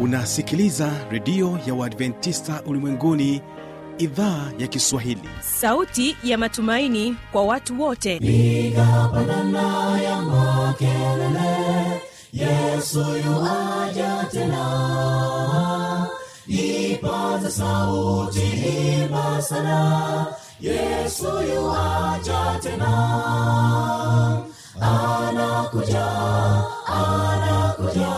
[0.00, 3.42] unasikiliza redio ya uadventista ulimwenguni
[3.98, 5.28] idhaa ya kiswahili.
[5.60, 8.16] Sauti ya matumaini kwa watu wote.
[8.16, 16.06] Igapandana ya makelele yesu yuaja tena.
[16.46, 20.26] Ipaza sauti himba sana
[20.60, 22.92] yesu yuaja tena.
[24.80, 26.06] Anakuja
[26.86, 28.17] anakuja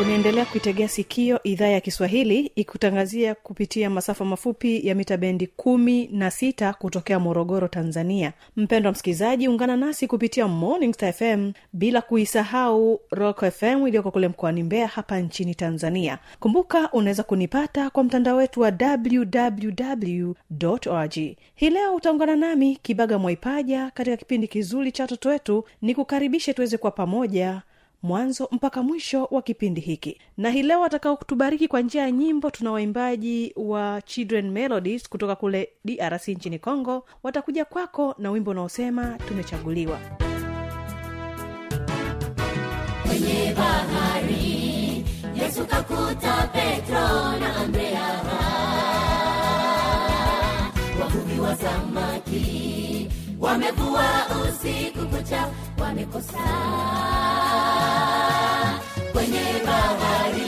[0.00, 6.30] unaendelea kuitegea sikio idhaa ya kiswahili ikutangazia kupitia masafa mafupi ya mita bendi kumi na
[6.30, 8.32] sita kutokea morogoro tanzania.
[8.56, 14.62] Mpendwa msikilizaji ungana nasi kupitia morning star fm bila kuisahau rock fm iliyoko kule mkoani
[14.62, 16.18] mbeya hapa nchini tanzania.
[16.40, 20.32] Kumbuka unaweza kunipata kwa mtandao wetu wa www
[20.90, 21.14] org
[21.54, 25.64] hii leo utaungana nami kibaga mwaipaja katika kipindi kizuri cha watoto wetu.
[25.82, 27.62] Ni kukaribishe tuweze kuwa pamoja
[28.02, 30.20] mwanzo mpaka mwisho wa kipindi hiki.
[30.36, 35.36] Na hii leo watakao kutubariki kwa njia ya nyimbo tuna waimbaji wa children melodies kutoka
[35.36, 37.04] kule drc nchini congo.
[37.22, 39.98] Watakuja kwako na wimbo unaosema tumechaguliwa.
[43.06, 45.04] Kwenye bahari
[45.42, 48.22] yesu kakuta petro na andrea.
[51.00, 52.71] Wavuvi wa samaki
[53.42, 54.04] wamevua
[54.42, 55.48] usiku kucha
[55.80, 56.38] wamekosa.
[59.12, 60.40] Kwenye bahari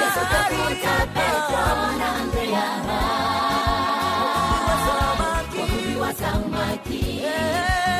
[0.00, 1.66] yesu kakuta petro
[1.98, 2.64] na andrea.
[4.68, 7.22] Wavuvi samaki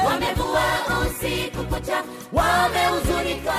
[0.07, 0.65] wamevua
[1.07, 2.03] usiku kucha
[2.33, 3.55] wamehuzunika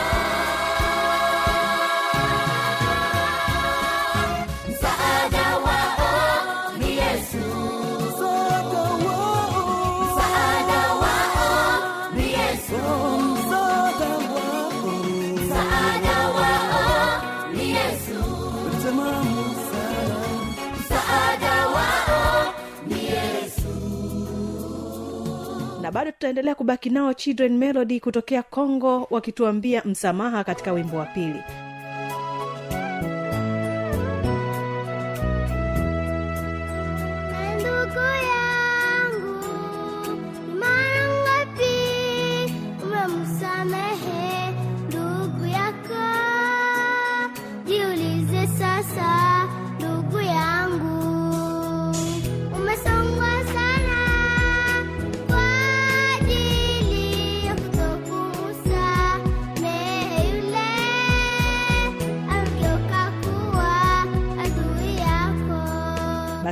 [25.93, 31.43] bado tutaendelea kubaki nao children melody kutokea congo wakituambia msamaha katika wimbo wa pili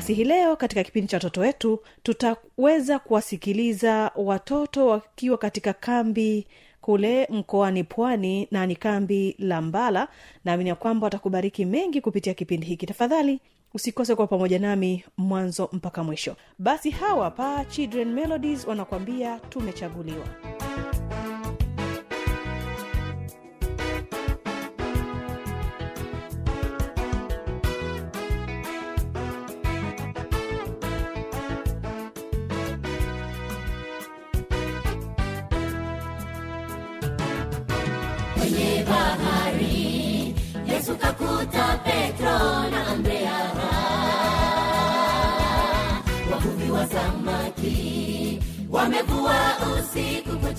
[0.01, 6.47] basi hii leo katika kipindi cha watoto wetu tutaweza kuwasikiliza watoto wakiwa katika kambi
[6.81, 10.07] kule mkoani pwani na ni kambi la mbala.
[10.45, 12.85] Naamini ya kwamba watakubariki mengi kupitia kipindi hiki.
[12.85, 13.39] Tafadhali
[13.73, 16.35] usikose kuwa pamoja nami mwanzo mpaka mwisho.
[16.59, 20.25] Basi hawa pa children melodies wanakuambia tumechaguliwa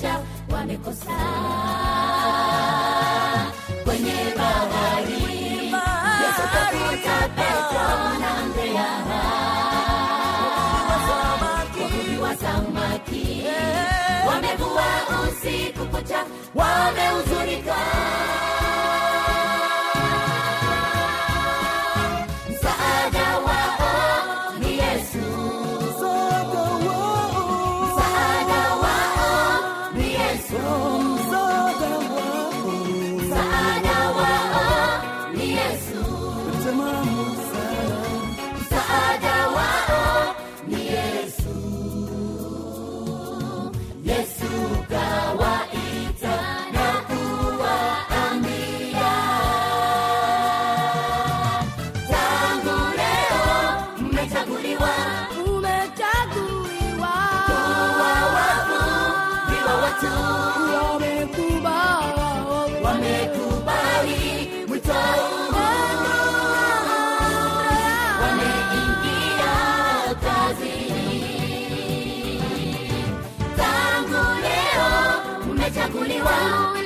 [0.02, 0.20] kucha
[0.50, 1.16] wamekosa.
[3.84, 5.22] Kwenye bahari
[6.22, 7.88] yesu kakuta petro
[8.20, 8.88] na andrea.
[10.88, 13.46] Wavuvi samaki
[14.28, 14.86] wamevua
[15.28, 16.24] usiku kucha
[16.54, 17.76] wamehuzunika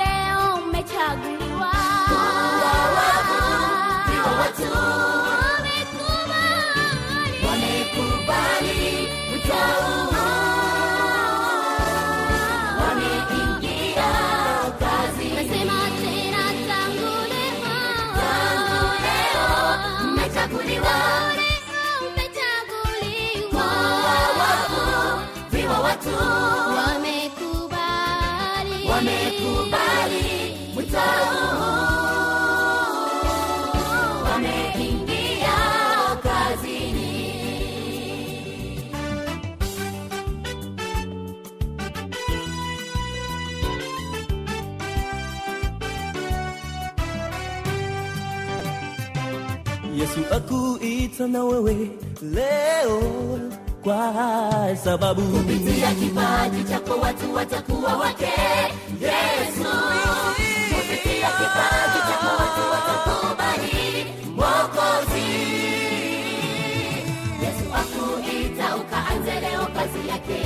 [0.01, 1.73] Leon, Mecha Griwa.
[2.13, 3.71] Wawa, Wawa, Wawa,
[4.25, 5.16] Wawa, Wawa,
[50.27, 51.91] yesu akuita na wewe
[52.23, 53.01] leo
[53.83, 58.33] kwa sababu kupitia kipaji chako watu watakuwa wake.
[59.01, 59.69] Yesu.
[60.69, 64.07] Kupitia kipaji chako watu watakubali
[64.37, 65.27] mwokozi.
[67.43, 70.43] Yesu akuita ukaanze leo kazi yake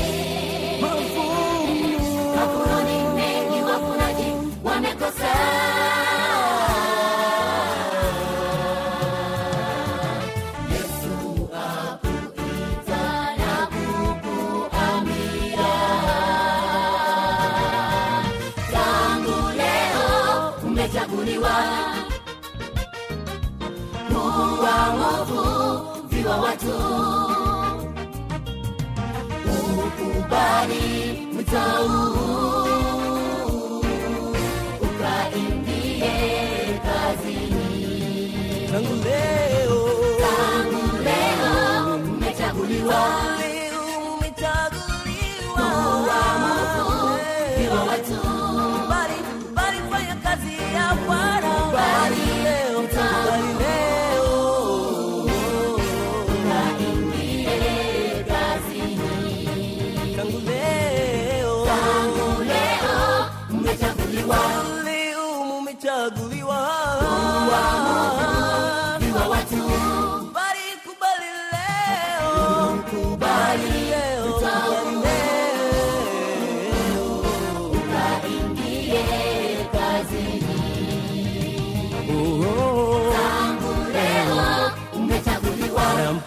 [34.83, 38.69] ukaingie kazini.
[38.73, 39.30] Tangu leo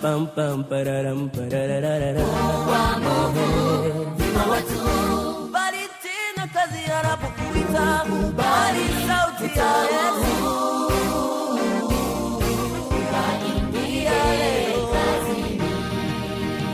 [0.03, 2.23] Pam, pam, pam, pararam, parararara.
[4.35, 4.79] wa watu
[5.53, 7.85] bali tena kazi anapokuita
[8.38, 10.44] bali sauti ya Yesu.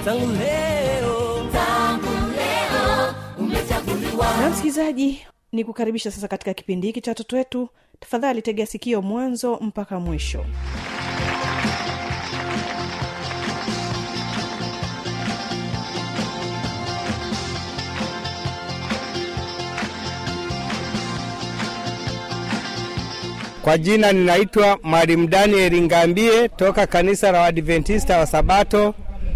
[0.06, 1.50] Tangu leo.
[1.54, 4.38] Tangu leo umechaguliwa.
[4.42, 7.70] Na msikilizaji ni kukaribisha sasa katika kipindi hiki cha watoto wetu.
[8.00, 10.46] Tafadhali tegea sikio mwanzo mpaka mwisho
[23.62, 28.96] Kwa jina ninaitwa Mwalimu Daniel Ngambie toka kanisa la Waadventista wa Sabato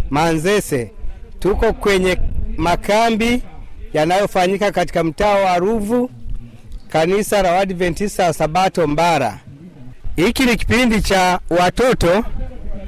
[0.09, 0.91] Manzese.
[1.39, 2.17] Tuko kwenye
[2.57, 3.41] makambi
[3.93, 6.09] yanayofanyika katika mtaa wa Ruvu,
[6.89, 9.39] kanisa la Waadventista wa Sabato Mbara.
[10.15, 12.25] Hiki ni kipindi cha watoto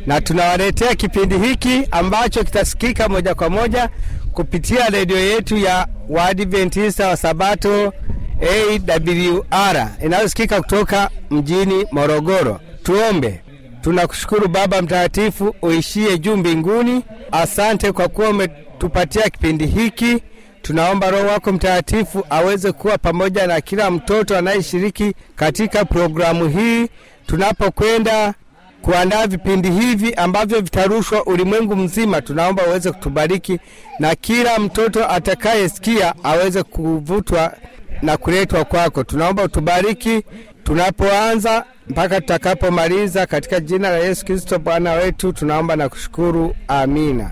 [0.05, 3.89] na tunawaletea kipindi hiki ambacho kitasikika moja kwa moja
[4.33, 7.93] kupitia redio yetu ya Waadventista wa Sabato
[8.41, 12.59] AWR inayosikika kutoka mjini Morogoro.
[12.83, 13.41] Tuombe.
[13.81, 20.17] Tunakushukuru Baba Mtakatifu uishie juu mbinguni, asante kwa kuwa umetupatia kipindi hiki.
[20.61, 26.87] Tunaomba Roho wako Mtakatifu aweze kuwa pamoja na kila mtoto anayeshiriki katika programu hii
[27.27, 28.33] tunapokwenda
[28.81, 32.21] kuandaa vipindi hivi ambavyo vitarushwa ulimwengu mzima.
[32.21, 33.59] Tunaomba uweze kutubariki
[33.99, 37.53] na kila mtoto atakayesikia aweze kuvutwa
[38.01, 39.03] na kuletwa kwako.
[39.03, 40.23] Tunaomba utubariki
[40.63, 47.31] tunapoanza mpaka tutakapomaliza, katika jina la Yesu Kristo Bwana wetu tunaomba na kushukuru, amina.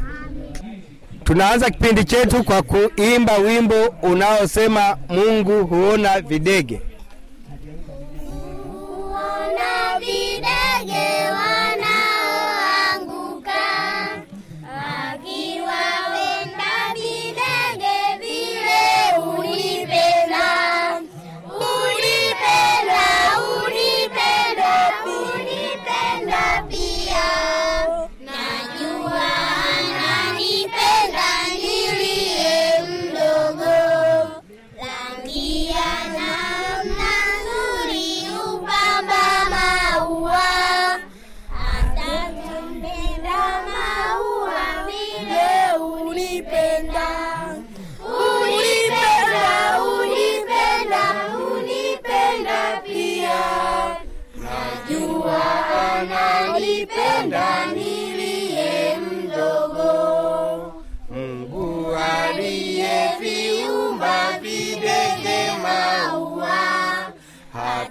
[1.23, 6.81] Tunaanza kipindi chetu kwa kuimba wimbo unaosema Mungu huona videge.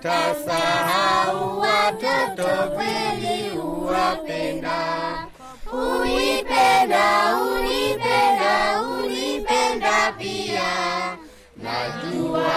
[0.03, 4.79] Utasahau watoto kweli uwapenda.
[5.73, 10.63] Unipenda, unipenda, unipenda pia.
[11.63, 12.53] Najua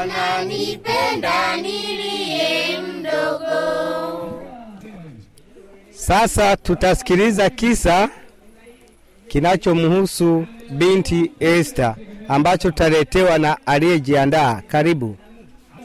[0.00, 4.42] ananipenda niliye mdogo.
[5.90, 8.08] Sasa tutasikiliza kisa
[9.28, 11.94] kinachomhusu binti Esther
[12.28, 14.62] ambacho tutaletewa na aliyejiandaa.
[14.68, 15.16] Karibu.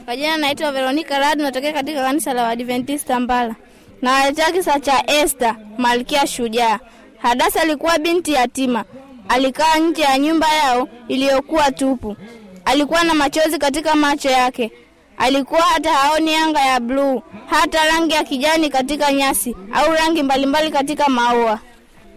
[0.08, 3.54] Kwa jina naitwa Veronica Rad, natokea katika kanisa la Waadventista Mbala.
[4.02, 6.78] Nawaletea kisa cha Esther, malkia shujaa.
[7.18, 8.84] Hadasa alikuwa binti yatima,
[9.28, 12.16] alikaa nje ya nyumba yao iliyokuwa tupu.
[12.64, 14.72] Alikuwa na machozi katika macho yake,
[15.18, 20.70] alikuwa hata haoni anga ya bluu, hata rangi ya kijani katika nyasi au rangi mbalimbali
[20.70, 21.58] katika maua.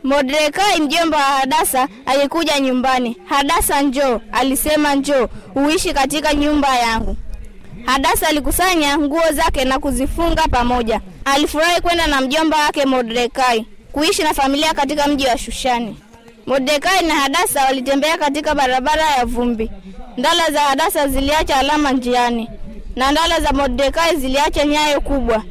[0.04, 3.18] Mordekai mjomba wa Hadasa alikuja nyumbani.
[3.26, 7.16] Hadasa njoo, alisema njoo uishi katika nyumba yangu.
[7.86, 11.02] Hadasa alikusanya nguo zake na kuzifunga pamoja.
[11.26, 15.98] Alifurahi kwenda na mjomba wake Mordekai kuishi na familia katika mji wa Shushani.
[16.46, 19.72] Mordekai na Hadasa walitembea katika barabara ya vumbi.
[20.18, 22.50] Ndala za Hadasa ziliacha alama njiani
[22.96, 25.44] na ndala za Mordekai ziliacha nyayo kubwa.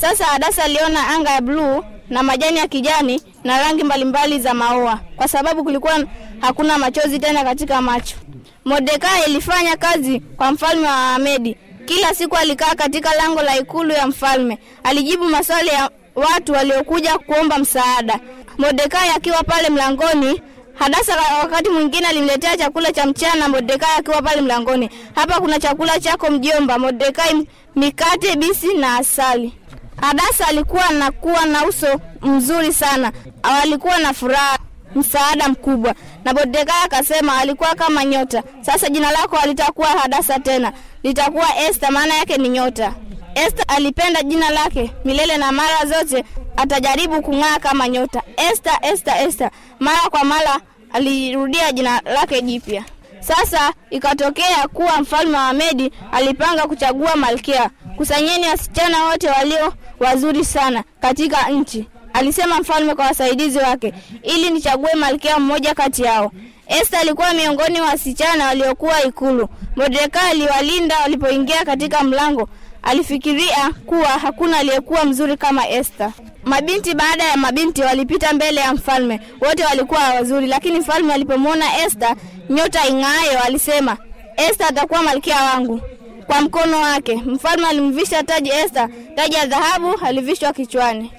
[0.00, 5.00] Sasa Hadasa aliona anga ya bluu na majani ya kijani na rangi mbalimbali za maua,
[5.16, 6.04] kwa sababu kulikuwa
[6.40, 8.16] hakuna machozi tena katika macho.
[8.64, 11.56] Mordekai alifanya kazi kwa mfalme wa Wamedi.
[11.90, 17.58] Kila siku alikaa katika lango la ikulu ya mfalme, alijibu maswali ya watu waliokuja kuomba
[17.58, 18.18] msaada.
[18.58, 20.42] Mordekai akiwa pale mlangoni,
[20.74, 23.48] Hadasa wakati mwingine alimletea chakula cha mchana.
[23.48, 26.78] Mordekai akiwa pale mlangoni, hapa kuna chakula chako mjomba.
[26.78, 29.54] Mordekai, mikate, bisi na asali.
[30.00, 34.58] Hadasa alikuwa anakuwa na uso mzuri sana, alikuwa na furaha,
[34.94, 35.94] msaada mkubwa.
[36.24, 38.42] Na Mordekai akasema alikuwa kama nyota.
[38.60, 42.94] Sasa jina lako halitakuwa Hadasa tena, litakuwa Esta, maana yake ni nyota.
[43.34, 46.24] Esta alipenda jina lake milele na mara zote
[46.56, 48.22] atajaribu kung'aa kama nyota.
[48.52, 50.60] Esta, Esta, Esta, mara kwa mara
[50.92, 52.84] alirudia jina lake jipya.
[53.20, 57.70] Sasa ikatokea kuwa mfalme wa Medi alipanga kuchagua malkia.
[57.96, 64.94] Kusanyeni wasichana wote walio wazuri sana katika nchi, alisema mfalme kwa wasaidizi wake, ili nichague
[64.94, 66.32] malkia mmoja kati yao.
[66.66, 69.48] Esta alikuwa miongoni mwa wasichana waliokuwa ikulu.
[69.76, 72.48] Mordekai aliwalinda walipoingia katika mlango.
[72.82, 76.12] Alifikiria kuwa hakuna aliyekuwa mzuri kama Esta.
[76.44, 82.16] Mabinti baada ya mabinti walipita mbele ya mfalme, wote walikuwa wazuri, lakini mfalme alipomwona Esta
[82.50, 83.96] nyota ing'aayo, alisema
[84.36, 85.80] Esta atakuwa malkia wangu.
[86.26, 91.12] Kwa mkono wake mfalme alimvisha taji Esta, taji ya dhahabu alivishwa kichwani.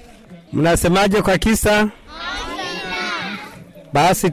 [0.52, 1.88] Mnasemaje kwa kisa?
[3.92, 4.30] Basi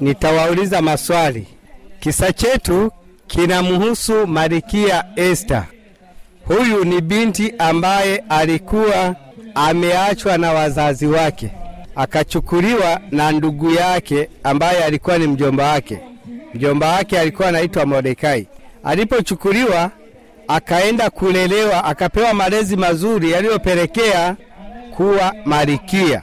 [0.00, 1.46] nitawauliza maswali.
[2.00, 2.92] Kisa chetu
[3.26, 5.64] kinamhusu Malkia Esther.
[6.44, 9.14] Huyu ni binti ambaye alikuwa
[9.54, 11.50] ameachwa na wazazi wake,
[11.96, 15.98] akachukuliwa na ndugu yake ambaye alikuwa ni mjomba wake.
[16.54, 18.46] Mjomba wake alikuwa anaitwa Mordekai.
[18.84, 19.90] Alipochukuliwa
[20.48, 24.36] akaenda kulelewa, akapewa malezi mazuri yaliyopelekea
[24.98, 26.22] kuwa malkia.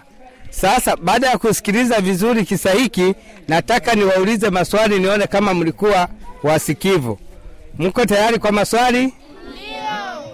[0.50, 3.14] Sasa baada ya kusikiliza vizuri kisa hiki,
[3.48, 6.08] nataka niwaulize maswali nione kama mlikuwa
[6.44, 7.20] wasikivu.
[7.80, 9.14] Mko tayari kwa maswali?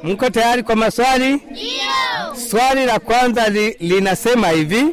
[0.03, 1.33] Mko tayari kwa maswali?
[1.33, 2.35] Ndio.
[2.49, 4.85] Swali la kwanza li, linasema hivi,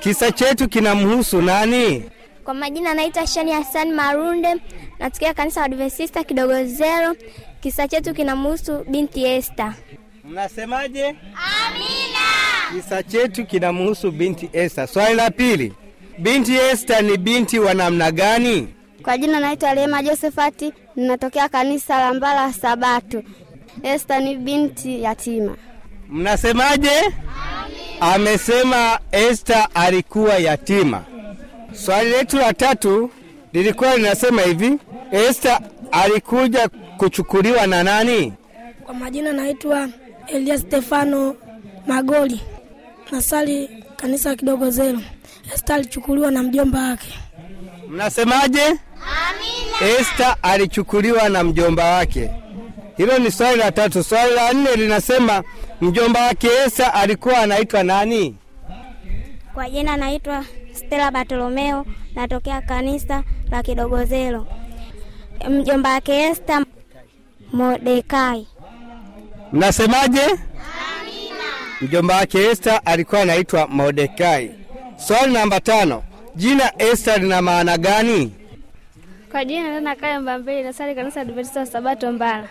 [0.00, 2.02] kisa chetu kinamhusu nani?
[2.44, 4.54] Kwa majina naitwa Shani Hassan Marunde,
[4.98, 7.16] natokea kanisa la Adventista kidogo zero.
[7.60, 9.74] Kisa chetu kinamhusu binti Esther.
[10.24, 11.04] Mnasemaje?
[11.06, 12.61] Amina.
[12.70, 14.88] Kisa chetu kinamhusu binti Esther.
[14.88, 15.72] Swali la pili,
[16.18, 18.68] binti Esther ni binti wa namna gani?
[19.02, 23.22] Kwa jina naitwa Rehema Josefati, ninatokea kanisa la Mbala Sabato.
[23.82, 25.56] Esther ni binti yatima.
[26.08, 26.90] Mnasemaje?
[28.00, 31.04] Amesema Esther alikuwa yatima.
[31.72, 33.10] Swali letu la tatu
[33.52, 34.78] lilikuwa linasema hivi,
[35.12, 35.60] Esther
[35.92, 38.32] alikuja kuchukuliwa na nani?
[38.84, 39.88] Kwa majina naitwa
[40.26, 41.36] Elia Stefano
[41.86, 42.40] Magoli,
[43.12, 45.00] nasali kanisa kidogo Zelo.
[45.54, 47.18] Esta alichukuliwa na mjomba wake.
[47.88, 48.62] Mnasemaje?
[48.66, 49.98] Amina.
[50.00, 52.30] Esta alichukuliwa na mjomba wake.
[52.96, 54.02] Hilo ni swali la tatu.
[54.04, 55.42] Swali la nne linasema
[55.80, 58.36] mjomba wake Esta alikuwa anaitwa nani?
[59.54, 64.46] Kwa jina naitwa Stella Bartolomeo, natokea kanisa la Kidogozelo.
[65.50, 66.64] Mjomba wake Esta
[67.52, 68.46] Mordekai.
[69.52, 70.20] Mnasemaje?
[71.82, 71.88] Amina.
[71.88, 74.50] Mjomba wake Esther alikuwa anaitwa Mordekai.
[74.96, 76.02] Swali namba tano,
[76.36, 78.32] jina Esther lina maana gani?
[79.30, 82.48] Kwa jina Lena Kayamba Mbili, nasali kanisa Adventista wa Sabato Mbala.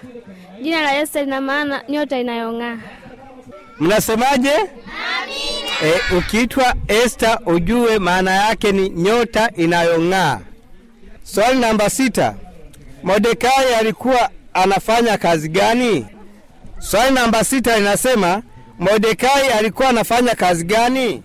[0.62, 2.78] Jina la Esther lina maana nyota inayong'aa.
[3.80, 4.54] Mnasemaje?
[5.84, 10.40] E, ukiitwa Esta ujue maana yake ni nyota inayong'aa.
[11.24, 12.36] Swali namba sita,
[13.04, 16.06] Mordekai alikuwa anafanya kazi gani?
[16.80, 18.42] Swali namba sita linasema
[18.82, 21.24] Mordekai alikuwa anafanya kazi gani?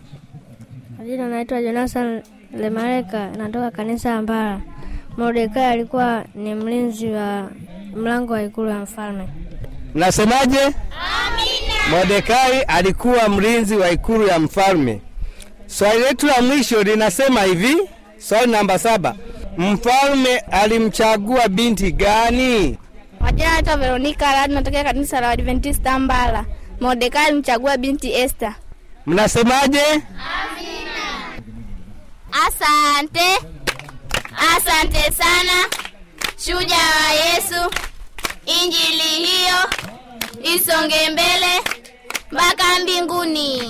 [1.06, 2.22] Jina naitwa Jonathan
[2.58, 4.60] Lemareka, natoka kanisa ya Mbara.
[5.16, 7.50] Mordekai alikuwa ni mlinzi wa
[7.94, 9.28] mlango wa ikulu ya mfalme.
[9.94, 10.58] Mnasemaje?
[11.90, 15.00] Mordekai alikuwa mlinzi wa ikulu ya mfalme.
[15.66, 17.76] Swali letu la mwisho linasema hivi,
[18.18, 19.14] swali namba saba,
[19.58, 22.78] mfalme alimchagua binti gani?
[23.20, 26.44] Majina naitwa Veronika Radi, natokea kanisa la Adventista Mbala.
[26.80, 28.54] Mordekai alimchagua binti Esther.
[29.06, 30.02] Mnasemaje?
[32.46, 33.28] Asante,
[34.56, 35.64] asante sana
[36.44, 37.70] shujaa wa Yesu.
[38.46, 39.56] Injili hiyo
[40.54, 41.60] isonge mbele
[42.32, 43.62] mpaka mbinguni.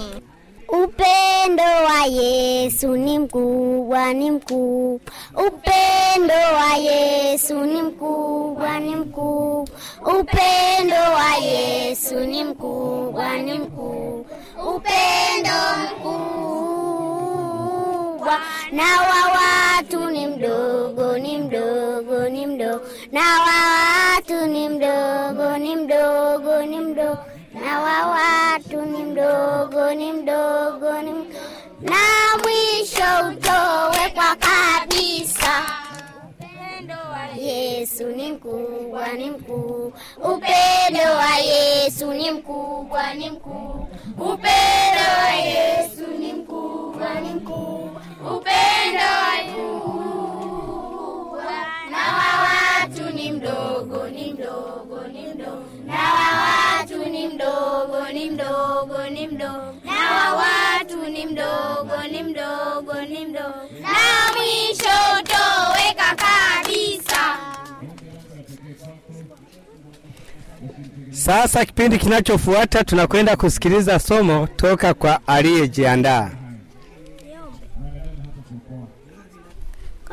[0.68, 5.00] Upendo wa Yesu ni mkubwa, ni mkubwa.
[5.46, 9.76] Upendo wa Yesu ni mkubwa, ni mkubwa.
[10.20, 14.24] Upendo wa Yesu ni mkubwa, ni mkubwa.
[14.76, 15.52] Upendo
[15.84, 16.16] mkubwa
[18.72, 22.80] na wa watu ni mdogo, ni mdogo, ni mdogo.
[23.12, 23.54] Na wa
[24.16, 27.18] watu ni mdogo, ni mdogo, ni mdogo
[27.66, 31.12] na wa watu ni mdogo ni mdogo ni
[31.80, 31.96] na
[32.42, 35.66] mwisho utowekwa kabisa.
[37.36, 39.92] Yesu ni mkubwa ni mkuu.
[40.16, 43.88] upendo wa Yesu ni mkubwa ni mkuu.
[44.18, 47.90] upendo wa Yesu ni mkubwa ni mkuu.
[48.36, 50.25] upendo wa mkubwa
[52.06, 59.26] na watu ni mdogo ni mdogo ni mdogo na watu ni mdogo ni mdogo ni
[59.26, 67.36] mdogo na watu ni mdogo ni mdogo ni mdogo na mwisho toweka kabisa.
[71.10, 76.30] Sasa kipindi kinachofuata tunakwenda kusikiliza somo toka kwa aliyejiandaa.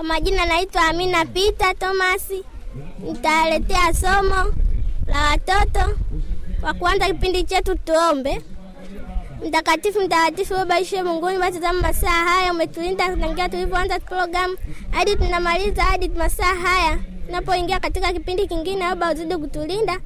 [0.03, 2.29] Kwa majina naitwa Amina Peter Thomas.
[2.99, 4.53] Nitaletea somo
[5.07, 5.97] la watoto.
[6.61, 8.41] Kwa kuanza kipindi chetu, tuombe.
[9.47, 14.57] Mtakatifu, mtakatifu Baba ishe mbinguni, basi tazama masaa haya umetulinda tangia tulivyoanza programu
[14.91, 18.79] hadi tunamaliza hadi masaa haya tunapoingia katika kipindi kingine.
[18.89, 19.99] Baba uzidi kutulinda,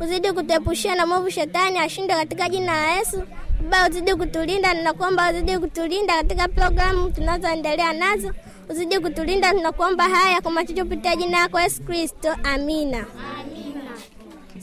[0.00, 3.22] uzidi kutuepushia na mwovu shetani ashinde katika jina la Yesu.
[3.70, 8.32] Baba uzidi kutulinda, ninakuomba uzidi kutulinda katika programu tunazoendelea nazo,
[8.68, 13.04] uzidi kutulinda, tunakuomba haya kwa machozi kupitia jina lako Yesu Kristo, amina.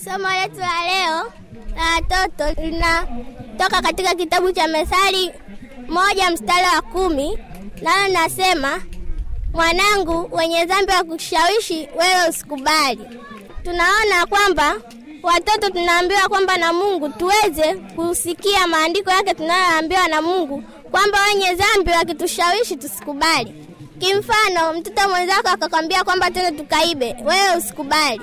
[0.04, 1.34] Somo letu la leo
[1.76, 5.32] la watoto linatoka katika kitabu cha Methali
[5.88, 7.38] moja mstari wa kumi
[7.82, 8.82] nalo nasema,
[9.54, 13.00] mwanangu, wenye dhambi wa kushawishi wewe usikubali.
[13.64, 14.76] Tunaona kwamba
[15.24, 21.92] watoto tunaambiwa kwamba na Mungu tuweze kusikia maandiko yake tunayoambiwa na Mungu kwamba wenye dhambi
[21.92, 23.54] wakitushawishi tusikubali.
[24.00, 28.22] Kimfano, mtoto mwenzako akakwambia kwamba tena tukaibe, wewe usikubali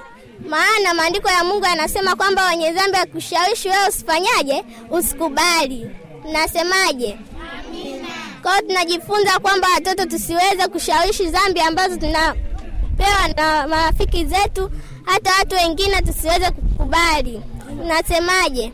[0.48, 4.64] maana maandiko ya Mungu yanasema kwamba wenye dhambi akushawishi wewe usifanyaje?
[4.90, 5.90] Usikubali.
[6.32, 7.18] Nasemaje?
[8.42, 14.70] Kwa hiyo tunajifunza kwamba watoto tusiweze kushawishi dhambi ambazo tunapewa na marafiki zetu,
[15.04, 17.42] hata watu wengine tusiweze kukubali.
[17.86, 18.72] Nasemaje?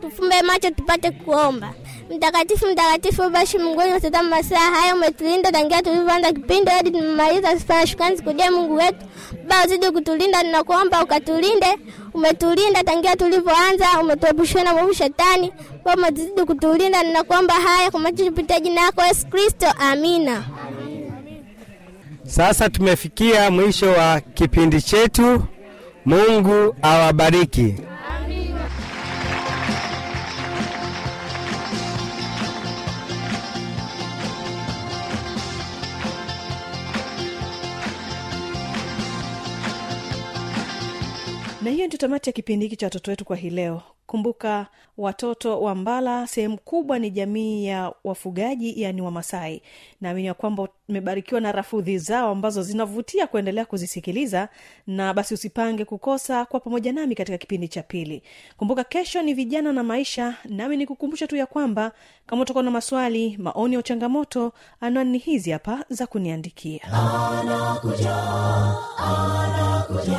[0.00, 1.72] Tufumbe macho tupate kuomba.
[2.16, 7.58] Mtakatifu, mtakatifu basi ishi mbinguni, watazama masaa haya umetulinda tangia tulivyoanza kipindi hadi tumemaliza.
[7.58, 9.06] Sifa shukrani zikujie Mungu wetu.
[9.48, 11.66] Baba uzidi kutulinda, ninakuomba ukatulinde.
[12.14, 15.52] Umetulinda tangia tulivyoanza, umetuepushia na mwovu shetani.
[15.84, 20.44] Baba uzidi kutulinda, ninakuomba haya kwa macho kupitia jina lako Yesu Kristo, amina.
[22.26, 25.42] Sasa tumefikia mwisho wa kipindi chetu.
[26.04, 27.74] Mungu awabariki.
[41.92, 43.82] Ndio tamati ya kipindi hiki cha watoto wetu kwa hii leo.
[44.06, 44.66] Kumbuka
[44.98, 49.62] watoto wa mbala sehemu kubwa ni jamii ya wafugaji yani wamasai
[50.00, 54.48] naamini ya kwamba umebarikiwa na rafudhi zao ambazo zinavutia kuendelea kuzisikiliza
[54.86, 58.22] na basi usipange kukosa kwa pamoja nami katika kipindi cha pili.
[58.56, 61.92] Kumbuka kesho ni vijana na maisha nami nikukumbusha tu ya kwamba
[62.26, 66.80] kama utakuwa na maswali maoni ya changamoto anwani ni hizi hapa za kuniandikia.
[66.92, 68.16] Anakuja
[68.98, 70.18] anakuja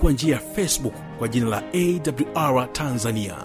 [0.00, 1.62] kwa njia ya facebook kwa jina la
[2.34, 3.36] awr tanzania.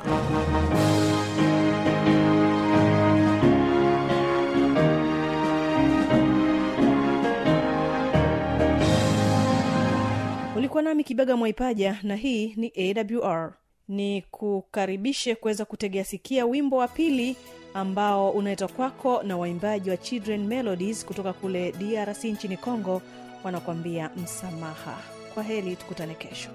[10.57, 13.53] Ulikuwa nami kibaga mwaipaja na hii ni awr
[13.87, 17.35] ni kukaribishe kuweza kutegea sikia wimbo wa pili
[17.73, 23.01] ambao unaletwa kwako na waimbaji wa children melodies kutoka kule drc nchini congo
[23.43, 26.49] wanakuambia msamaha kwa heli tukutane kesho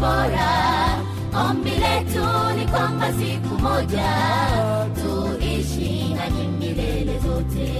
[0.00, 0.50] bora.
[1.44, 2.26] Ombi letu
[2.58, 4.08] ni kwamba siku moja
[4.94, 7.72] tuishi nanyi milele zote.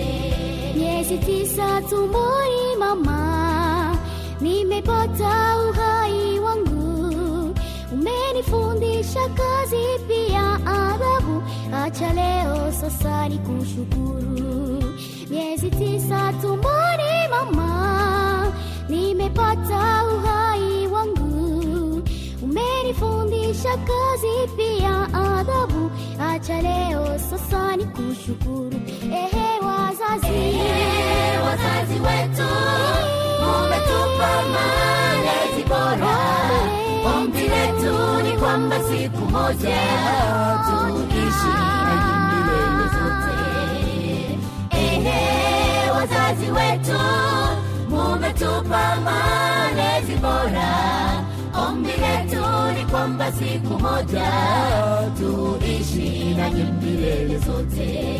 [0.76, 3.96] Miezi tisa tumboni mama.
[4.40, 7.54] Nimepata uhai wangu.
[7.92, 11.42] Umenifundisha kazi pia adabu.
[11.84, 14.82] acha leo sasa ni kushukuru.
[15.30, 18.52] Miezi tisa tumboni mama.
[18.88, 20.55] Nimepata uhai
[22.90, 28.80] umenifundisha kazi pia adhabu acha leo sasa ni kushukuru
[29.12, 30.34] ehe wazazi.
[30.34, 32.48] Ehe, wazazi wetu.
[33.40, 36.16] Mumetupa malezi bora.
[37.16, 39.78] Ombi letu ni kwamba siku moja
[40.66, 40.95] tuishi
[53.06, 54.32] kwamba siku moja
[55.18, 58.16] tuishi nanyi milele zote